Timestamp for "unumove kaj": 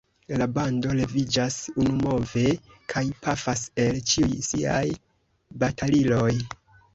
1.83-3.03